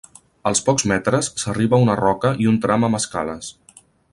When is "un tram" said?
2.55-2.89